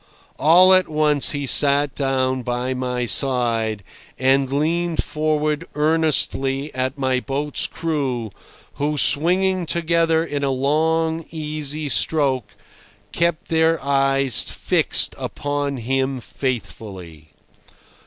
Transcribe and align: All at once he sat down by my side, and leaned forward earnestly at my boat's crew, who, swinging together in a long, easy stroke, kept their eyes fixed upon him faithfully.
All 0.39 0.73
at 0.73 0.89
once 0.89 1.29
he 1.29 1.45
sat 1.45 1.93
down 1.93 2.41
by 2.41 2.73
my 2.73 3.05
side, 3.05 3.83
and 4.17 4.51
leaned 4.51 5.03
forward 5.03 5.63
earnestly 5.75 6.73
at 6.73 6.97
my 6.97 7.19
boat's 7.19 7.67
crew, 7.67 8.31
who, 8.81 8.97
swinging 8.97 9.67
together 9.67 10.25
in 10.25 10.43
a 10.43 10.49
long, 10.49 11.25
easy 11.29 11.87
stroke, 11.87 12.55
kept 13.11 13.49
their 13.49 13.79
eyes 13.85 14.41
fixed 14.49 15.13
upon 15.19 15.77
him 15.77 16.19
faithfully. 16.19 17.27